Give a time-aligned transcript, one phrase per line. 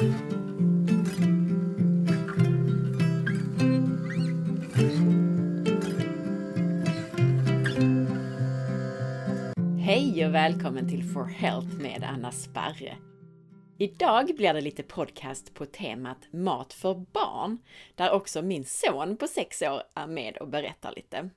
[0.00, 0.12] Hej
[10.26, 12.96] och välkommen till For Health med Anna Sparre.
[13.78, 17.58] Idag blir det lite podcast på temat mat för barn,
[17.94, 21.30] där också min son på sex år är med och berättar lite.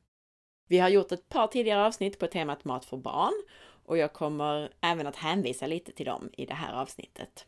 [0.67, 3.43] Vi har gjort ett par tidigare avsnitt på temat mat för barn
[3.85, 7.47] och jag kommer även att hänvisa lite till dem i det här avsnittet.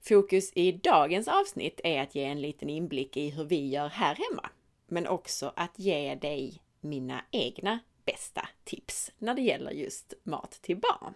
[0.00, 4.14] Fokus i dagens avsnitt är att ge en liten inblick i hur vi gör här
[4.14, 4.50] hemma,
[4.86, 10.76] men också att ge dig mina egna bästa tips när det gäller just mat till
[10.76, 11.14] barn.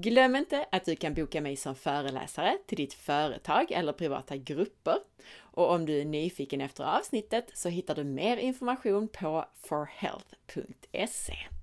[0.00, 4.98] Glöm inte att du kan boka mig som föreläsare till ditt företag eller privata grupper.
[5.36, 11.57] Och om du är nyfiken efter avsnittet så hittar du mer information på forhealth.se.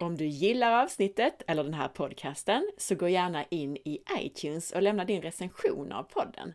[0.00, 4.82] Om du gillar avsnittet eller den här podcasten så gå gärna in i iTunes och
[4.82, 6.52] lämna din recension av podden.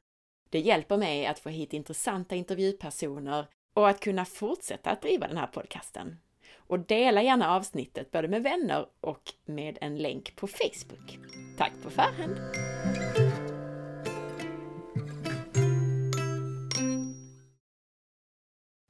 [0.49, 5.37] Det hjälper mig att få hit intressanta intervjupersoner och att kunna fortsätta att driva den
[5.37, 6.17] här podcasten.
[6.55, 11.17] Och dela gärna avsnittet både med vänner och med en länk på Facebook.
[11.57, 12.37] Tack på förhand!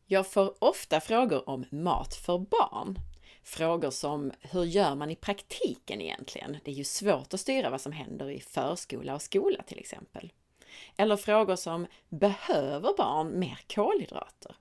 [0.06, 3.00] Jag får ofta frågor om mat för barn.
[3.44, 6.58] Frågor som hur gör man i praktiken egentligen?
[6.64, 10.32] Det är ju svårt att styra vad som händer i förskola och skola till exempel.
[10.98, 14.56] Eller frågor som behöver barn mer kolhydrater?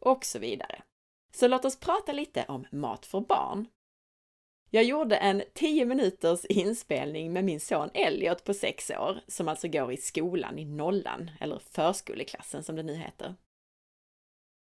[0.00, 0.82] Och så vidare.
[1.34, 3.66] Så låt oss prata lite om mat för barn.
[4.70, 9.68] Jag gjorde en 10 minuters inspelning med min son Elliot på 6 år, som alltså
[9.68, 13.34] går i skolan i nollan, eller förskoleklassen som det nu heter.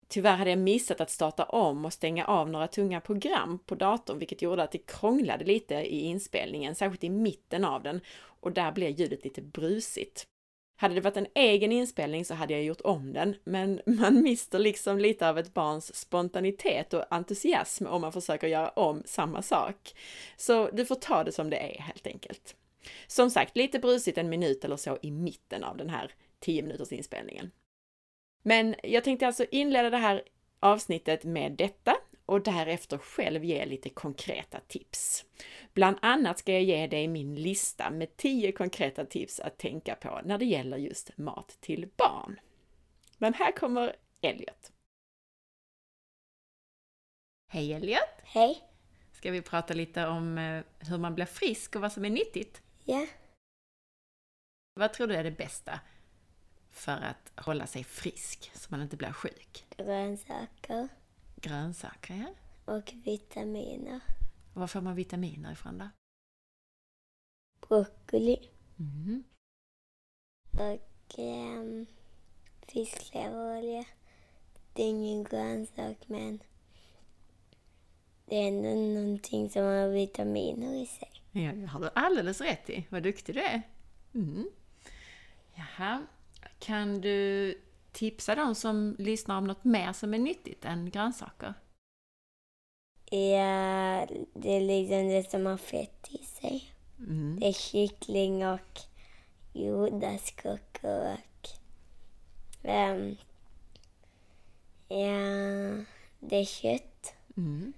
[0.08, 4.18] Tyvärr hade jag missat att starta om och stänga av några tunga program på datorn,
[4.18, 8.00] vilket gjorde att det krånglade lite i inspelningen, särskilt i mitten av den,
[8.40, 10.26] och där blev ljudet lite brusigt.
[10.78, 14.58] Hade det varit en egen inspelning så hade jag gjort om den, men man mister
[14.58, 19.94] liksom lite av ett barns spontanitet och entusiasm om man försöker göra om samma sak.
[20.36, 22.56] Så du får ta det som det är helt enkelt.
[23.06, 26.92] Som sagt, lite brusigt en minut eller så i mitten av den här 10 minuters
[26.92, 27.50] inspelningen.
[28.42, 30.22] Men jag tänkte alltså inleda det här
[30.60, 35.24] avsnittet med detta och därefter själv ge lite konkreta tips.
[35.74, 40.20] Bland annat ska jag ge dig min lista med 10 konkreta tips att tänka på
[40.24, 42.40] när det gäller just mat till barn.
[43.18, 44.72] Men här kommer Elliot.
[47.48, 48.20] Hej Elliot!
[48.22, 48.62] Hej!
[49.12, 52.62] Ska vi prata lite om eh, hur man blir frisk och vad som är nyttigt?
[52.84, 53.06] Ja.
[54.74, 55.80] Vad tror du är det bästa
[56.76, 59.66] för att hålla sig frisk så man inte blir sjuk?
[59.76, 60.88] Grönsaker
[61.36, 62.74] Grönsaker, ja.
[62.74, 64.00] och vitaminer.
[64.54, 65.88] Var får man vitaminer ifrån då?
[67.68, 69.24] Broccoli Mm.
[70.52, 71.86] och um,
[72.68, 73.84] fiskleverolja.
[74.72, 76.42] Det är ingen grönsak men
[78.24, 81.22] det är ändå någonting som har vitaminer i sig.
[81.32, 82.86] Ja, det har du alldeles rätt i.
[82.90, 83.62] Vad duktig du är.
[84.14, 84.50] Mm.
[85.54, 86.06] Jaha.
[86.58, 87.54] Kan du
[87.92, 91.54] tipsa de som lyssnar om något mer som är nyttigt än grönsaker?
[93.10, 96.72] Ja, det är liksom det som har fett i sig.
[96.98, 97.38] Mm.
[97.40, 98.80] Det är kyckling och
[99.52, 101.48] jordärtskockor och...
[102.62, 103.16] Um,
[104.88, 105.84] ja,
[106.20, 107.14] det är kött.
[107.36, 107.72] Mm.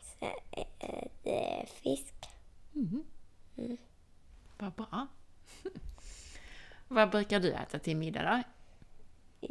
[0.00, 2.14] Så, eh, det är fisk.
[2.74, 3.04] Mm.
[3.56, 3.76] Mm.
[4.58, 5.06] Vad bra.
[6.92, 8.42] Vad brukar du äta till middag då?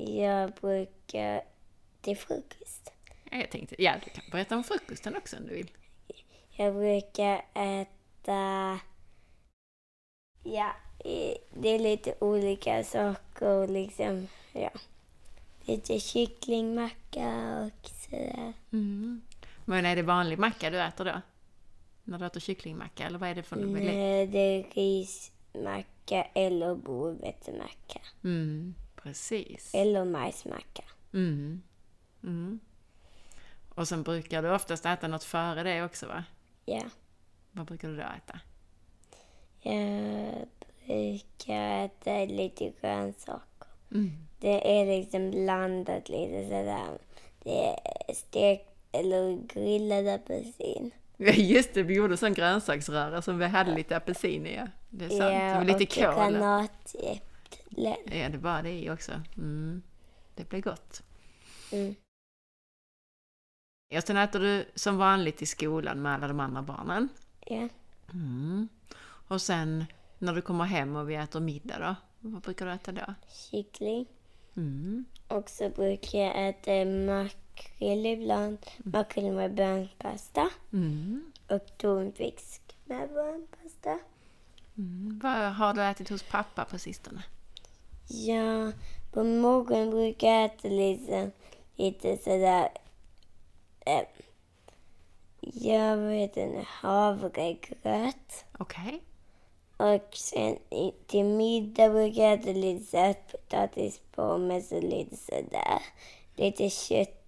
[0.03, 1.41] Jag brukar
[2.01, 2.91] till frukost.
[3.31, 5.71] Ja, Jag tänkte, ja du kan berätta om frukosten också om du vill.
[6.51, 8.79] Jag brukar äta...
[10.43, 10.71] Ja,
[11.53, 14.27] det är lite olika saker liksom.
[14.53, 14.71] Ja.
[15.65, 18.53] Lite kycklingmacka och sådär.
[18.71, 19.21] Mm.
[19.65, 21.21] Men är det vanlig macka du äter då?
[22.03, 23.81] När du äter kycklingmacka eller vad är det för något?
[23.83, 28.01] Nej, det är rismacka eller bovetemacka.
[28.23, 29.71] Mm, precis.
[29.73, 30.83] Eller majsmacka.
[31.13, 31.61] Mm.
[32.23, 32.59] Mm.
[33.75, 36.23] Och sen brukar du oftast äta något före det också va?
[36.65, 36.83] Ja.
[37.51, 38.39] Vad brukar du då äta?
[39.61, 40.47] Jag
[40.85, 43.67] brukar äta lite grönsaker.
[43.91, 44.11] Mm.
[44.39, 46.97] Det är liksom blandat lite sådär.
[47.43, 50.91] Det är stekt eller grillad apelsin.
[51.21, 54.55] Ja just det, vi gjorde sån grönsaksröra som vi hade lite apelsin i.
[54.55, 54.67] Ja.
[54.89, 55.59] Det är sant.
[55.59, 56.33] och lite och kål.
[56.33, 57.97] granatäpplen.
[58.05, 59.11] Ja, det var det i också.
[59.37, 59.81] Mm.
[60.35, 61.03] Det blir gott.
[61.71, 61.95] Mm.
[63.95, 67.09] Och sen äter du som vanligt i skolan med alla de andra barnen.
[67.45, 67.69] Ja.
[68.13, 68.67] Mm.
[69.27, 69.85] Och sen
[70.17, 71.95] När du kommer hem och vi äter middag då?
[72.19, 73.13] Vad brukar du äta då?
[73.29, 74.05] kyckling.
[74.57, 75.05] Mm.
[75.27, 76.71] Och så brukar jag äta
[77.59, 78.57] makrill ibland.
[78.77, 80.49] Makrill med bönpasta.
[80.73, 81.31] Mm.
[81.49, 83.99] Och tonfisk med bönpasta.
[84.77, 85.19] Mm.
[85.23, 87.23] Vad har du ätit hos pappa på sistone?
[88.07, 88.71] Ja,
[89.11, 91.31] på morgonen brukar jag äta lite,
[91.75, 92.69] lite sådär...
[93.85, 94.03] Eh,
[95.41, 98.45] jag vet inte, havregröt.
[98.59, 99.01] Okej.
[99.77, 100.57] Och sen
[101.07, 105.81] till middag brukar jag äta lite sötpotatis på med så lite sådär.
[106.35, 107.18] Lite kött,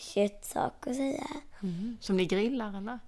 [0.00, 1.40] köttsaker sådär.
[1.62, 1.96] Mm.
[2.00, 2.98] Som ni grillar eller?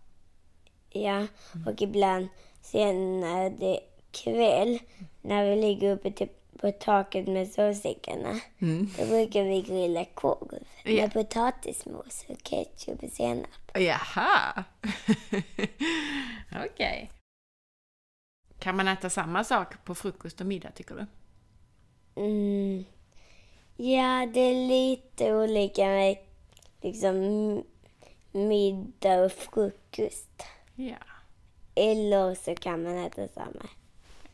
[0.91, 1.27] Ja,
[1.67, 2.29] och ibland
[2.63, 4.79] sen när det är kväll,
[5.23, 6.29] när vi ligger uppe till,
[6.61, 8.89] på taket med sovsäckarna, Mm.
[8.99, 10.93] då brukar vi grilla korv Ja.
[11.03, 13.51] med potatismos och ketchup och senap.
[13.75, 14.65] Jaha!
[16.67, 17.11] Okej.
[18.59, 21.07] Kan man äta samma sak på frukost och middag tycker du?
[22.23, 22.85] Mm.
[23.77, 26.17] Ja, det är lite olika med
[26.81, 27.15] liksom
[28.33, 30.43] middag och frukost.
[30.75, 30.97] Ja.
[31.75, 33.67] Eller så kan man äta samma.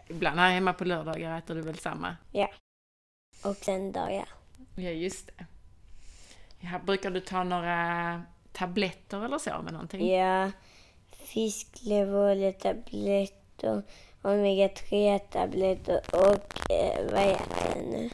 [0.09, 2.17] Ibland här hemma på lördagar äter du väl samma?
[2.33, 2.49] Ja.
[3.45, 4.29] Och söndagar.
[4.75, 5.45] Ja, just det.
[6.61, 8.23] Ja, brukar du ta några
[8.53, 10.09] tabletter eller så med någonting?
[10.15, 10.51] Ja,
[11.13, 13.83] fiskleveroljetabletter,
[14.23, 17.39] omega-3-tabletter och eh, vad är
[17.75, 18.11] det nu?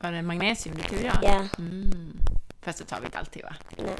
[0.00, 1.12] Var det magnesium du tog ja?
[1.22, 2.18] Ja, Mm.
[2.62, 3.56] Fast det tar vi inte alltid va?
[3.78, 3.96] nej.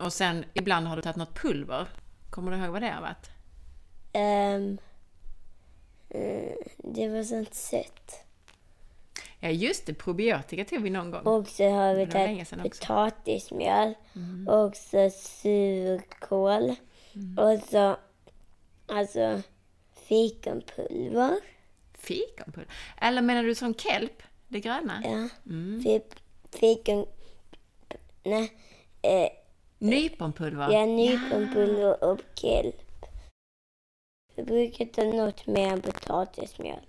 [0.00, 1.86] Och sen ibland har du tagit något pulver.
[2.30, 3.30] Kommer du ihåg vad det har varit?
[4.12, 4.78] Ehm,
[6.10, 8.24] mm, det var sånt sött.
[9.40, 11.20] Ja just det, probiotika tog vi någon gång.
[11.22, 12.56] Och så har vi tagit också.
[12.80, 13.94] potatismjöl
[14.48, 16.74] och så surkål
[17.36, 17.96] och så
[18.86, 19.42] alltså
[20.08, 21.40] fikonpulver.
[21.94, 22.72] Fikonpulver?
[23.00, 24.22] Eller menar du som kelp?
[24.48, 25.02] Det gröna?
[25.04, 25.80] Ja, Mm.
[25.84, 26.02] fi-
[26.58, 27.06] fikon...
[28.24, 28.52] Nej,
[29.02, 29.28] eh,
[29.78, 30.70] Nyponpulver?
[30.70, 32.76] ja, nyponpulver och kelp.
[34.34, 36.86] Vi brukar ta något mer än potatismjöl.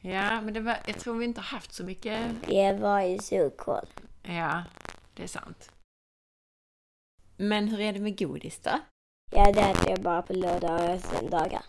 [0.00, 2.20] Ja, men det var, jag tror vi inte har haft så mycket.
[2.46, 3.86] Det är varje surkål.
[4.22, 4.64] Ja,
[5.14, 5.70] det är sant.
[7.36, 8.70] Men hur är det med godis då?
[9.32, 11.62] Ja, det äter jag bara på lördagar och söndagar.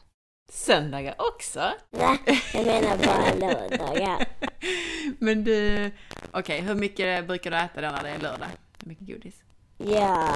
[0.51, 1.71] Söndagar också?
[1.89, 2.17] Nej,
[2.53, 4.27] jag menar bara lördagar.
[5.19, 5.91] Men du,
[6.31, 8.47] okej, hur mycket brukar du äta då när det är lördag?
[8.79, 9.43] Hur mycket godis?
[9.77, 10.35] Ja,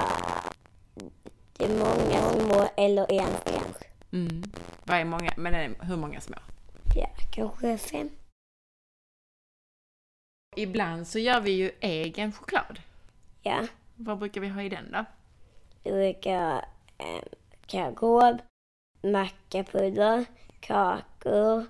[1.56, 3.84] det är många små eller en kanske.
[4.12, 4.42] Mm.
[4.84, 6.36] Vad är många, men är det- hur många små?
[6.94, 8.10] Ja, kanske fem.
[10.56, 12.80] Ibland så gör vi ju egen choklad.
[13.42, 15.04] Ja, Vad brukar vi ha i den då?
[15.82, 16.64] då brukar jag
[16.98, 17.22] eh,
[17.66, 18.38] kakao,
[19.02, 20.24] mackapulver,
[20.60, 21.66] kakor,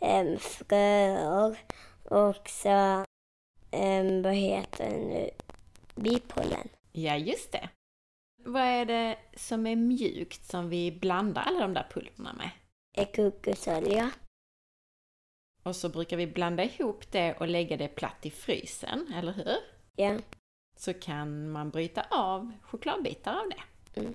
[0.00, 1.58] eh, fröer
[2.10, 3.04] och så,
[3.70, 5.30] eh, vad heter det nu,
[5.94, 6.68] bipollen.
[6.92, 7.68] Ja, just det.
[8.44, 12.50] Vad är det som är mjukt som vi blandar alla de där pulverna med?
[13.06, 14.10] kokosolja.
[15.62, 19.56] Och så brukar vi blanda ihop det och lägga det platt i frysen, eller hur?
[19.96, 20.18] Ja,
[20.76, 24.00] Så kan man bryta av chokladbitar av det.
[24.00, 24.14] Mm.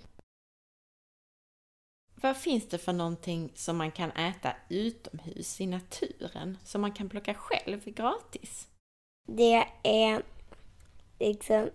[2.23, 7.09] Vad finns det för någonting som man kan äta utomhus i naturen, som man kan
[7.09, 8.67] plocka själv gratis?
[9.27, 10.23] det är
[11.19, 11.69] liksom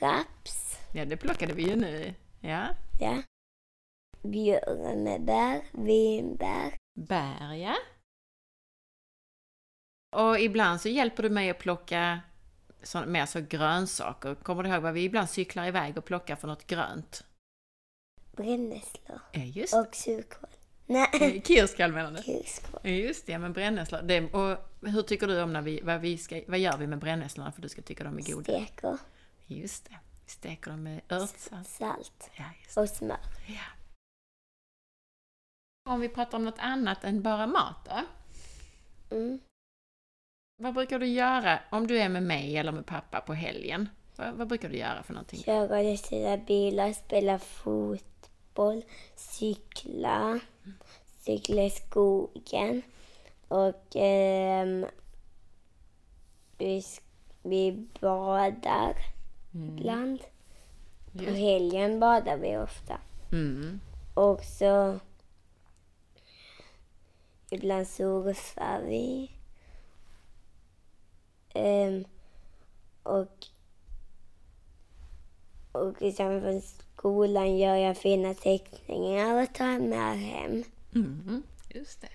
[0.00, 0.78] raps.
[0.94, 2.14] Ja, det plockade vi ju nu.
[2.40, 2.68] Ja.
[3.00, 3.22] Ja.
[4.22, 6.76] Björnebär, vinbär.
[7.00, 7.76] Bär, ja.
[10.16, 12.20] Och ibland så hjälper du mig att plocka
[12.82, 14.34] så, mer så grönsaker.
[14.34, 17.24] Kommer du ihåg vad vi ibland cyklar iväg och plockar för något grönt?
[18.42, 20.50] Brännässlor Ja, just och surkål.
[20.86, 22.22] Nej, Kirskål menar du?
[22.22, 22.80] kurskål.
[22.82, 24.02] Ja, just det, men brännässlor.
[24.02, 26.98] Det, och hur tycker du om när vi, vad, vi ska, vad gör vi med
[26.98, 28.42] brännässlorna för att du ska tycka de är goda?
[28.44, 28.98] Steker,
[29.46, 31.68] Just det, vi steker dem med örtsalt.
[31.68, 32.80] salt Ja, just det.
[32.80, 33.18] och smör.
[33.46, 33.60] Ja.
[35.90, 38.00] Om vi pratar om något annat än bara mat då?
[39.16, 39.40] Mm.
[40.62, 43.88] Vad brukar du göra om du är med mig eller med pappa på helgen?
[44.16, 45.42] Vad, vad brukar du göra för någonting?
[45.42, 47.98] Köra lite bilar, spela fotboll,
[49.16, 50.40] cykla,
[51.20, 52.82] cykla i skogen
[53.48, 54.86] och ehm,
[56.58, 56.84] vi,
[57.42, 58.96] vi badar
[59.52, 60.20] ibland.
[61.12, 63.00] På helgen badar vi ofta.
[63.32, 63.80] Mm.
[64.14, 64.98] Och så
[67.50, 69.30] ibland surfar vi.
[71.54, 72.04] Ehm,
[73.02, 73.46] och
[75.72, 80.64] och liksom från skolan gör jag fina teckningar och tar med hem.
[80.94, 81.42] Mm.
[81.68, 82.08] Just det.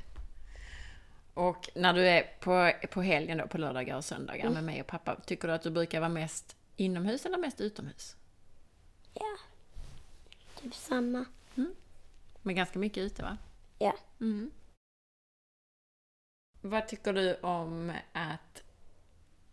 [1.34, 4.88] Och när du är på, på helgen då, på lördagar och söndagar med mig och
[4.88, 8.16] pappa, tycker du att du brukar vara mest inomhus eller mest utomhus?
[9.14, 9.38] Ja.
[10.62, 11.26] Typ samma.
[12.46, 13.38] Men ganska mycket ute va?
[13.80, 13.96] Ja.
[14.20, 14.52] Mm.
[16.62, 18.64] Vad tycker du om att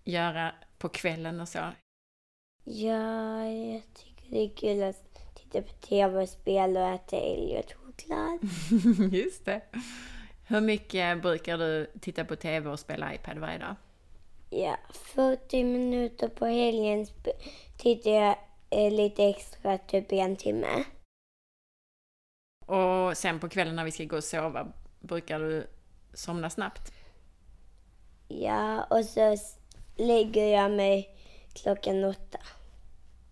[0.04, 1.72] göra på kvällen och så?
[2.64, 8.38] Ja, jag tycker det är kul att titta på tv-spel och äta Elliot-choklad.
[9.12, 9.60] Just det.
[10.46, 13.76] Hur mycket brukar du titta på TV och spela iPad varje dag?
[14.50, 17.06] Ja, 40 minuter på helgen
[17.76, 18.36] tittar jag
[18.70, 20.84] eh, lite extra, typ en timme.
[22.66, 25.66] Och sen på kvällen när vi ska gå och sova, brukar du
[26.14, 26.92] somna snabbt?
[28.28, 29.36] Ja, och så
[29.96, 31.16] lägger jag mig
[31.54, 32.38] klockan åtta.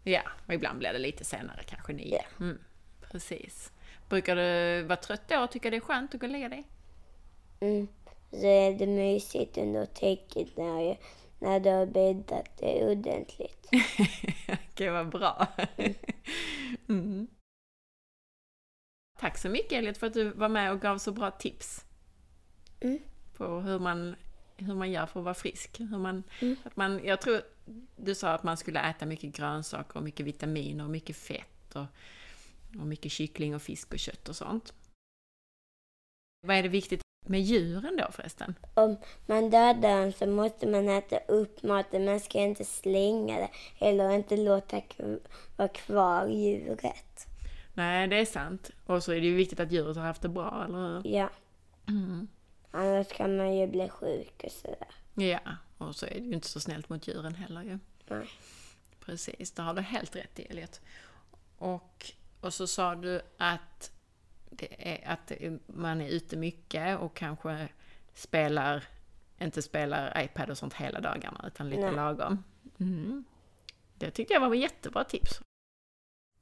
[0.04, 2.16] Ja, och ibland blir det lite senare, kanske nio.
[2.16, 2.44] Ja.
[2.44, 2.58] Mm,
[3.00, 3.72] precis.
[4.08, 6.64] Brukar du vara trött då och tycka det är skönt att gå och lägga dig?
[7.60, 7.88] Mm.
[8.30, 10.98] Så är det mysigt under täcket när, jag,
[11.38, 13.68] när du har bäddat det ordentligt.
[14.70, 15.46] Okej, vad bra.
[16.88, 17.26] Mm.
[19.18, 21.84] Tack så mycket Elliot för att du var med och gav så bra tips.
[22.80, 22.98] Mm.
[23.36, 24.16] På hur man,
[24.56, 25.80] hur man gör för att vara frisk.
[25.80, 26.56] Hur man, Mm.
[26.64, 27.42] att man, jag tror
[27.96, 31.86] du sa att man skulle äta mycket grönsaker och mycket vitaminer och mycket fett och,
[32.80, 34.74] och mycket kyckling och fisk och kött och sånt.
[36.46, 38.54] Vad är det viktigt med djuren då förresten?
[38.74, 38.96] Om
[39.26, 42.04] man dödar dem så måste man äta upp maten.
[42.04, 43.50] Man ska inte slänga det
[43.86, 44.80] eller inte låta
[45.56, 47.26] vara kvar djuret.
[47.74, 48.70] Nej, det är sant.
[48.86, 51.10] Och så är det ju viktigt att djuret har haft det bra, eller hur?
[51.16, 51.30] Ja,
[51.88, 52.28] Mm.
[52.70, 54.88] annars kan man ju bli sjuk och sådär.
[55.14, 55.40] Ja,
[55.80, 57.78] och så är det ju inte så snällt mot djuren heller ju.
[58.08, 58.26] Nej.
[59.00, 60.80] Precis, det har du helt rätt i Elliot.
[61.58, 63.92] Och, och så sa du att,
[64.58, 65.32] är, att
[65.66, 67.68] man är ute mycket och kanske
[68.14, 68.84] spelar,
[69.38, 71.94] inte spelar iPad och sånt hela dagarna utan lite Nej.
[71.94, 72.44] lagom.
[72.78, 73.25] Mm.
[73.94, 75.40] Det tyckte jag var ett jättebra tips.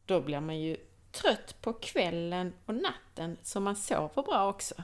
[0.07, 0.77] Då blir man ju
[1.11, 4.75] trött på kvällen och natten så man sover bra också.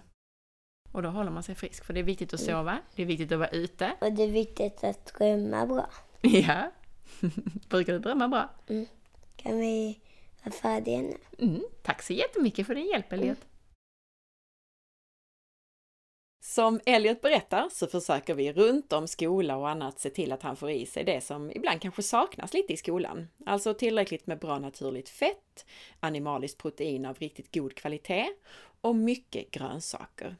[0.94, 3.32] Och då håller man sig frisk, för det är viktigt att sova, det är viktigt
[3.32, 3.92] att vara ute.
[4.00, 5.90] Och det är viktigt att drömma bra.
[6.20, 6.70] Ja.
[7.68, 8.50] Brukar du drömma bra?
[9.36, 10.00] Kan vi
[10.44, 11.16] vara färdiga nu?
[11.38, 13.38] Mm, tack så jättemycket för din hjälp Elliot.
[16.44, 20.56] Som Elliot berättar så försöker vi runt om skola och annat se till att han
[20.56, 23.28] får i sig det som ibland kanske saknas lite i skolan.
[23.46, 25.66] Alltså tillräckligt med bra naturligt fett,
[26.00, 28.26] animaliskt protein av riktigt god kvalitet
[28.80, 30.36] och mycket grönsaker.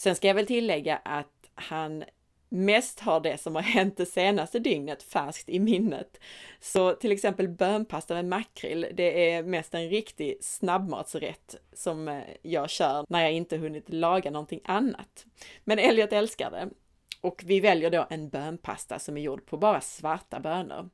[0.00, 2.04] Sen ska jag väl tillägga att han
[2.48, 6.20] mest har det som har hänt det senaste dygnet färskt i minnet.
[6.60, 12.70] Så till exempel bönpasta med makrill, det är mest en riktig snabbmatsrätt som eh, jag
[12.70, 15.26] kör när jag inte hunnit laga någonting annat.
[15.64, 16.68] Men Elliot älskar det.
[17.20, 20.90] Och vi väljer då en bönpasta som är gjord på bara svarta bönor.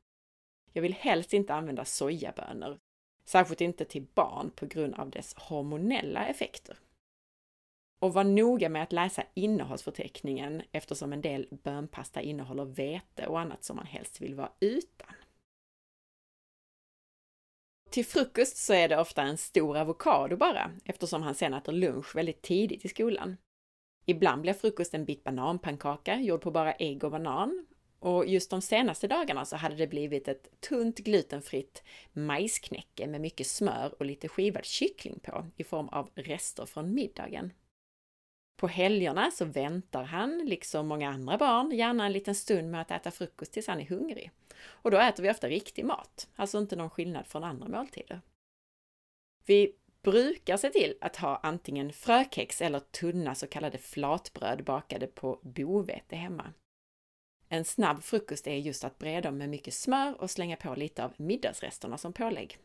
[0.73, 2.79] Jag vill helst inte använda sojabönor,
[3.25, 6.77] särskilt inte till barn på grund av dess hormonella effekter.
[7.99, 13.65] Och var noga med att läsa innehållsförteckningen eftersom en del bönpasta innehåller vete och annat
[13.65, 15.15] som man helst vill vara utan.
[17.91, 22.17] Till frukost så är det ofta en stor avokado bara, eftersom han sen äter lunch
[22.17, 23.37] väldigt tidigt i skolan.
[24.05, 27.67] Ibland blir frukost en bit bananpannkaka gjord på bara ägg och banan.
[27.99, 33.47] Och just de senaste dagarna så hade det blivit ett tunt glutenfritt majsknäcke med mycket
[33.47, 37.53] smör och lite skivad kyckling på i form av rester från middagen.
[38.57, 42.91] På helgerna så väntar han, liksom många andra barn, gärna en liten stund med att
[42.91, 44.31] äta frukost tills han är hungrig.
[44.67, 48.21] Och då äter vi ofta riktig mat, alltså inte någon skillnad från andra måltider.
[49.47, 49.73] Vi
[50.03, 56.17] brukar se till att ha antingen frökex eller tunna så kallade flatbröd bakade på bovete
[56.17, 56.53] hemma.
[57.49, 61.05] En snabb frukost är just att breda dem med mycket smör och slänga på lite
[61.05, 62.59] av middagsresterna som pålägg.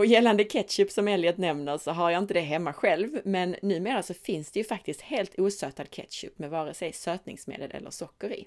[0.00, 4.02] Och gällande ketchup som Elliot nämner så har jag inte det hemma själv, men numera
[4.02, 8.46] så finns det ju faktiskt helt osötad ketchup med vare sig sötningsmedel eller socker i.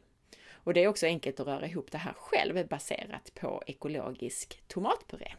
[0.52, 5.34] Och det är också enkelt att röra ihop det här själv baserat på ekologisk tomatpuré.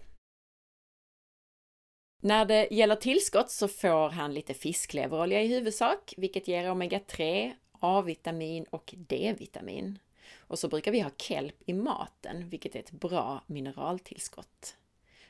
[2.23, 8.64] När det gäller tillskott så får han lite fiskleverolja i huvudsak, vilket ger omega-3, A-vitamin
[8.64, 9.99] och D-vitamin.
[10.38, 14.76] Och så brukar vi ha kelp i maten, vilket är ett bra mineraltillskott.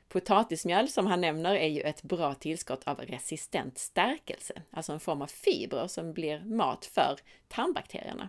[0.08, 5.22] Potatismjöl som han nämner är ju ett bra tillskott av resistent stärkelse, alltså en form
[5.22, 7.18] av fibrer som blir mat för
[7.48, 8.28] tarmbakterierna.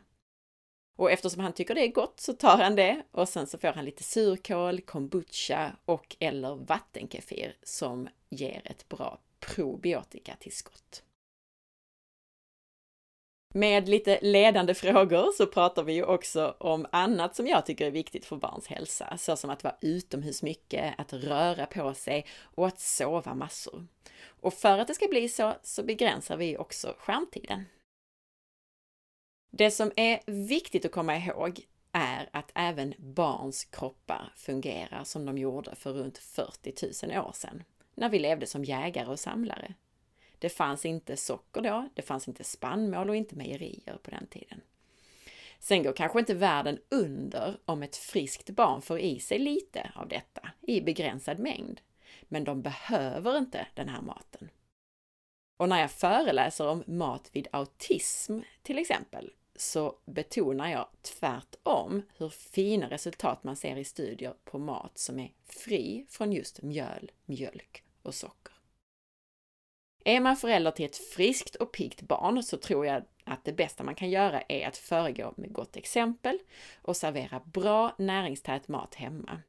[0.98, 3.67] Och eftersom han tycker det är gott så tar han det och sen så får
[3.67, 11.03] han lite surkål, kombucha och eller vattenkefir som ger ett bra probiotikatillskott.
[13.57, 17.91] Med lite ledande frågor så pratar vi ju också om annat som jag tycker är
[17.91, 22.79] viktigt för barns hälsa, såsom att vara utomhus mycket, att röra på sig och att
[22.79, 23.88] sova massor.
[24.25, 27.65] Och för att det ska bli så, så begränsar vi också skärmtiden.
[29.51, 31.59] Det som är viktigt att komma ihåg
[31.91, 37.63] är att även barns kroppar fungerar som de gjorde för runt 40 000 år sedan,
[37.93, 39.74] när vi levde som jägare och samlare.
[40.39, 44.62] Det fanns inte socker då, det fanns inte spannmål och inte mejerier på den tiden.
[45.60, 50.08] Sen går kanske inte världen under om ett friskt barn får i sig lite av
[50.08, 51.82] detta i begränsad mängd.
[52.22, 54.50] Men de behöver inte den här maten.
[55.58, 62.30] Och när jag föreläser om mat vid autism till exempel, så betonar jag tvärtom hur
[62.30, 67.84] fina resultat man ser i studier på mat som är fri från just mjöl, mjölk
[68.01, 68.54] och socker.
[70.07, 73.83] Är man förälder till ett friskt och piggt barn så tror jag att det bästa
[73.83, 76.39] man kan göra är att föregå med gott exempel
[76.81, 79.41] och servera bra näringstät mat hemma.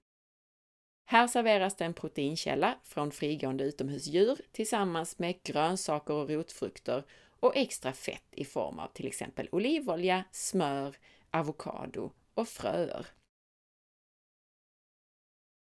[1.08, 7.04] Här serveras det en proteinkälla från frigående utomhusdjur tillsammans med grönsaker och rotfrukter
[7.40, 10.96] och extra fett i form av till exempel olivolja, smör,
[11.30, 13.06] avokado och fröer.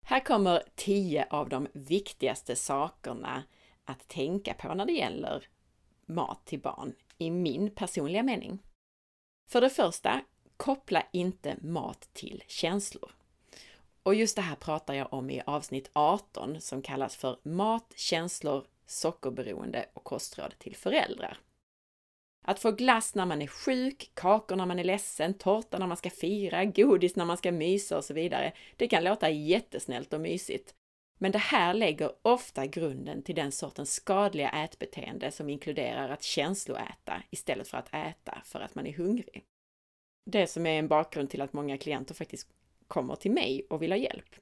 [0.05, 3.43] Här kommer tio av de viktigaste sakerna
[3.85, 5.47] att tänka på när det gäller
[6.05, 8.59] mat till barn, i min personliga mening.
[9.49, 10.21] För det första,
[10.57, 13.11] koppla inte mat till känslor.
[14.03, 18.65] Och just det här pratar jag om i avsnitt 18 som kallas för Mat, känslor,
[18.85, 21.37] sockerberoende och kostråd till föräldrar.
[22.47, 25.97] Att få glass när man är sjuk, kakor när man är ledsen, tårta när man
[25.97, 28.53] ska fira, godis när man ska mysa och så vidare.
[28.77, 30.75] Det kan låta jättesnällt och mysigt.
[31.17, 37.23] Men det här lägger ofta grunden till den sortens skadliga ätbeteende som inkluderar att känsloäta
[37.29, 39.45] istället för att äta för att man är hungrig.
[40.25, 42.49] Det som är en bakgrund till att många klienter faktiskt
[42.87, 44.35] kommer till mig och vill ha hjälp.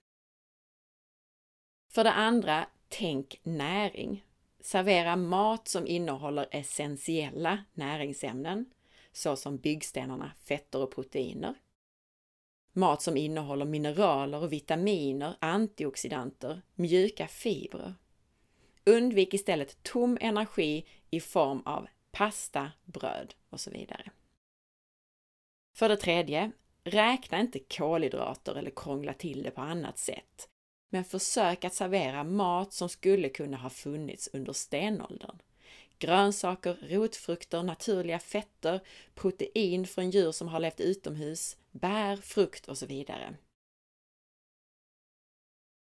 [1.93, 4.25] För det andra, tänk näring.
[4.59, 8.65] Servera mat som innehåller essentiella näringsämnen
[9.11, 11.55] såsom byggstenarna fetter och proteiner.
[12.73, 17.93] Mat som innehåller mineraler och vitaminer, antioxidanter, mjuka fibrer.
[18.85, 24.11] Undvik istället tom energi i form av pasta, bröd och så vidare.
[25.75, 26.51] För det tredje,
[26.83, 30.49] räkna inte kolhydrater eller krångla till det på annat sätt.
[30.89, 35.37] Men försök att servera mat som skulle kunna ha funnits under stenåldern.
[35.99, 38.79] Grönsaker, rotfrukter, naturliga fetter,
[39.15, 43.35] protein från djur som har levt utomhus, bär, frukt och så vidare.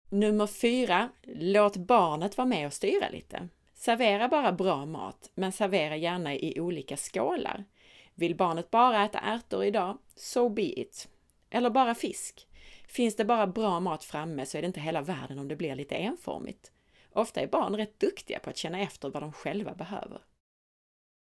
[0.10, 3.48] Nummer fyra, låt barnet vara med och styra lite.
[3.74, 7.66] Servera bara bra mat, men servera gärna i olika skålar.
[8.14, 9.98] Vill barnet bara äta ärtor idag?
[10.16, 11.08] So be it.
[11.50, 12.48] Eller bara fisk.
[12.88, 15.76] Finns det bara bra mat framme så är det inte hela världen om det blir
[15.76, 16.72] lite enformigt.
[17.12, 20.22] Ofta är barn rätt duktiga på att känna efter vad de själva behöver.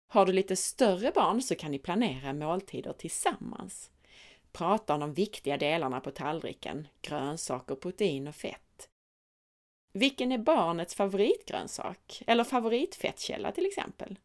[0.07, 3.91] Har du lite större barn så kan ni planera måltider tillsammans.
[4.53, 8.89] Prata om de viktiga delarna på tallriken, grönsaker, protein och fett.
[9.93, 12.23] Vilken är barnets favoritgrönsak?
[12.27, 14.19] Eller favoritfettkälla till exempel?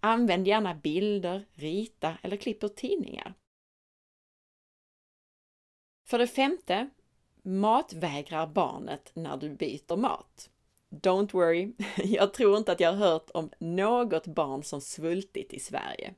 [0.00, 3.34] Använd gärna bilder, rita eller klipp ur tidningar.
[6.08, 6.90] För det femte,
[7.42, 10.50] matvägrar barnet när du byter mat.
[10.90, 15.60] Don't worry, jag tror inte att jag har hört om något barn som svultit i
[15.60, 16.14] Sverige.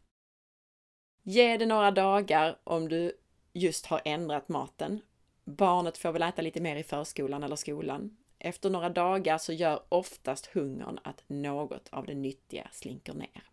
[1.22, 3.19] Ge det några dagar om du
[3.52, 5.00] just har ändrat maten.
[5.44, 8.16] Barnet får väl äta lite mer i förskolan eller skolan.
[8.38, 13.50] Efter några dagar så gör oftast hungern att något av det nyttiga slinker ner.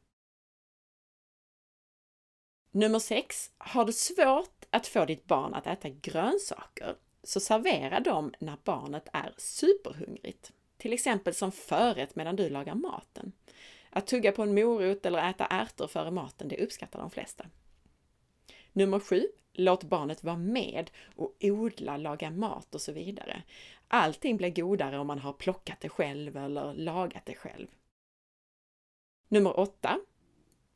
[2.71, 3.51] Nummer 6.
[3.57, 9.07] Har du svårt att få ditt barn att äta grönsaker så servera dem när barnet
[9.13, 10.51] är superhungrigt.
[10.77, 13.31] Till exempel som förrätt medan du lagar maten.
[13.89, 17.45] Att tugga på en morot eller äta ärtor före maten, det uppskattar de flesta.
[18.73, 19.27] Nummer 7.
[19.57, 23.43] Låt barnet vara med och odla, laga mat och så vidare.
[23.87, 27.67] Allting blir godare om man har plockat det själv eller lagat det själv.
[29.29, 29.99] Nummer 8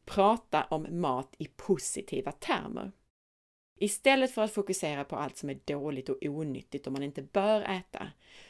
[0.05, 2.91] prata om mat i positiva termer.
[3.79, 7.61] Istället för att fokusera på allt som är dåligt och onyttigt och man inte bör
[7.61, 8.07] äta,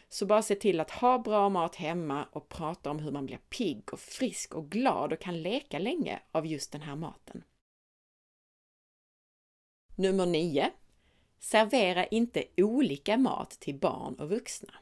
[0.10, 3.38] så bara se till att ha bra mat hemma och prata om hur man blir
[3.38, 7.44] pigg och frisk och glad och kan leka länge av just den här maten.
[10.02, 10.72] Nummer 9.
[11.40, 14.74] Servera inte olika mat till barn och vuxna.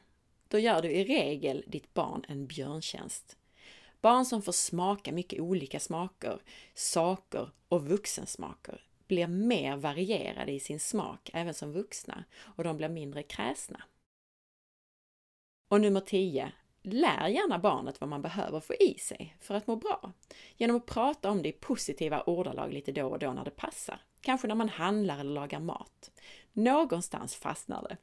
[0.48, 3.38] Då gör du i regel ditt barn en björntjänst.
[4.00, 6.42] Barn som får smaka mycket olika smaker,
[6.74, 12.88] saker och vuxensmaker blir mer varierade i sin smak även som vuxna och de blir
[12.88, 13.82] mindre kräsna.
[15.68, 16.52] Och nummer 10.
[16.82, 20.12] Lär gärna barnet vad man behöver få i sig för att må bra.
[20.56, 24.00] Genom att prata om det i positiva ordalag lite då och då när det passar.
[24.20, 26.10] Kanske när man handlar eller lagar mat.
[26.52, 27.96] Någonstans fastnar det.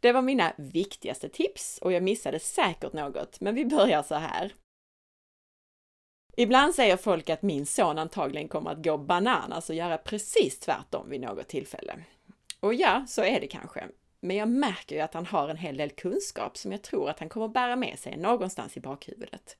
[0.00, 4.54] Det var mina viktigaste tips och jag missade säkert något, men vi börjar så här.
[6.36, 11.10] Ibland säger folk att min son antagligen kommer att gå bananas och göra precis tvärtom
[11.10, 12.04] vid något tillfälle.
[12.60, 13.88] Och ja, så är det kanske.
[14.24, 17.18] Men jag märker ju att han har en hel del kunskap som jag tror att
[17.18, 19.56] han kommer bära med sig någonstans i bakhuvudet.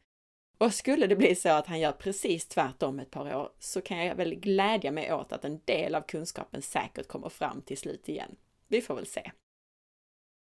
[0.59, 4.07] Och skulle det bli så att han gör precis tvärtom ett par år så kan
[4.07, 8.09] jag väl glädja mig åt att en del av kunskapen säkert kommer fram till slut
[8.09, 8.37] igen.
[8.69, 9.31] Vi får väl se.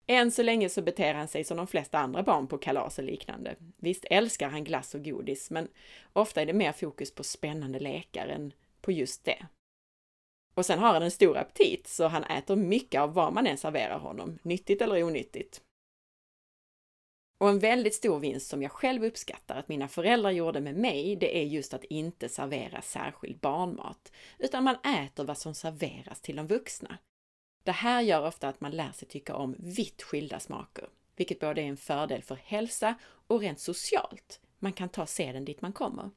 [0.08, 3.06] Än så länge så beter han sig som de flesta andra barn på kalas och
[3.06, 3.56] liknande.
[3.78, 5.68] Visst älskar han glass och godis, men
[6.14, 9.46] ofta är det mer fokus på spännande lekar än på just det.
[10.54, 13.58] Och sen har han en stor aptit, så han äter mycket av vad man än
[13.58, 15.62] serverar honom, nyttigt eller onyttigt.
[17.38, 21.16] Och en väldigt stor vinst som jag själv uppskattar att mina föräldrar gjorde med mig,
[21.16, 26.36] det är just att inte servera särskild barnmat, utan man äter vad som serveras till
[26.36, 26.98] de vuxna.
[27.64, 31.62] Det här gör ofta att man lär sig tycka om vitt skilda smaker, vilket både
[31.62, 32.96] är en fördel för hälsa
[33.28, 34.40] och rent socialt.
[34.60, 36.10] Man kan ta seden dit man kommer.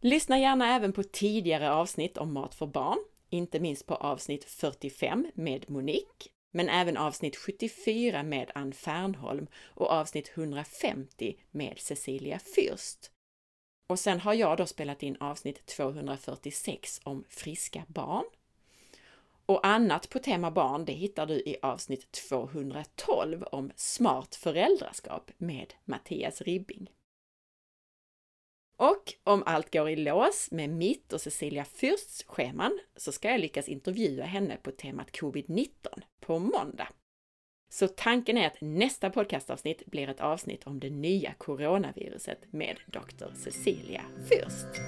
[0.00, 2.98] Lyssna gärna även på tidigare avsnitt om mat för barn,
[3.30, 9.90] inte minst på avsnitt 45 med Monique, men även avsnitt 74 med Ann Fernholm och
[9.90, 13.10] avsnitt 150 med Cecilia Fürst.
[13.88, 18.24] Och sen har jag då spelat in avsnitt 246 om friska barn
[19.46, 25.74] och annat på tema barn, det hittar du i avsnitt 212 om smart föräldraskap med
[25.84, 26.90] Mattias Ribbing.
[28.76, 33.40] Och om allt går i lås med mitt och Cecilia Fürsts scheman så ska jag
[33.40, 35.68] lyckas intervjua henne på temat covid-19
[36.20, 36.88] på måndag.
[37.68, 43.34] Så tanken är att nästa podcastavsnitt blir ett avsnitt om det nya coronaviruset med Dr.
[43.34, 44.80] Cecilia Fürst.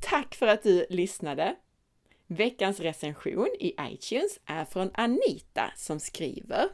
[0.00, 1.56] Tack för att du lyssnade!
[2.26, 6.68] Veckans recension i iTunes är från Anita som skriver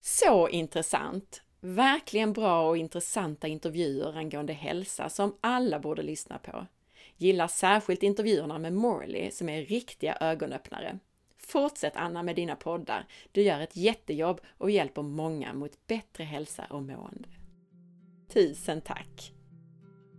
[0.00, 1.42] så intressant!
[1.60, 6.66] Verkligen bra och intressanta intervjuer angående hälsa som alla borde lyssna på.
[7.16, 10.98] Gillar särskilt intervjuerna med Morley som är riktiga ögonöppnare.
[11.38, 13.06] Fortsätt Anna med dina poddar.
[13.32, 17.28] Du gör ett jättejobb och hjälper många mot bättre hälsa och mående.
[18.32, 19.32] Tusen tack!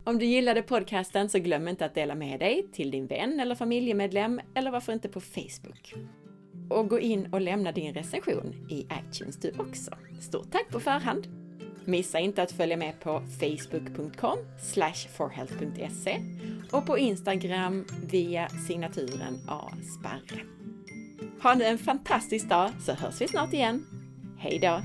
[0.05, 3.55] Om du gillade podcasten så glöm inte att dela med dig till din vän eller
[3.55, 5.93] familjemedlem eller varför inte på Facebook.
[6.69, 9.91] Och gå in och lämna din recension i iTunes du också.
[10.21, 11.27] Stort tack på förhand!
[11.85, 14.37] Missa inte att följa med på facebook.com
[15.17, 16.21] forhealth.se
[16.71, 20.41] och på Instagram via signaturen asparre.
[21.43, 23.85] Ha nu en fantastisk dag så hörs vi snart igen.
[24.37, 24.81] Hej då!